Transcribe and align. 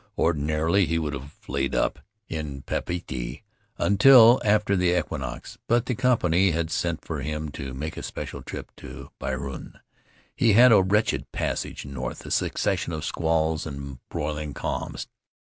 Ordinarily 0.17 0.87
he 0.87 0.97
would 0.97 1.13
have 1.13 1.31
been 1.45 1.53
laid 1.53 1.75
up 1.75 1.99
in 2.27 2.63
Papeete 2.63 3.43
until 3.77 4.41
after 4.43 4.75
the 4.75 4.97
equinox, 4.97 5.59
but 5.67 5.85
the 5.85 5.93
company 5.93 6.49
had 6.49 6.71
sent 6.71 7.05
for 7.05 7.21
him 7.21 7.49
to 7.49 7.75
make 7.75 7.95
a 7.97 8.01
special 8.01 8.41
trip 8.41 8.71
to 8.77 9.11
Penrhyn. 9.19 9.79
We 10.39 10.53
had 10.53 10.71
a 10.71 10.81
wretched 10.81 11.31
passage 11.31 11.85
north— 11.85 12.25
a 12.25 12.31
succession 12.31 12.93
of 12.93 13.05
squalls 13.05 13.67
and 13.67 13.99
broiling 14.09 14.55
calms. 14.55 15.05